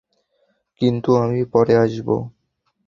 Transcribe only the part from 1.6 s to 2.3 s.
আসবো।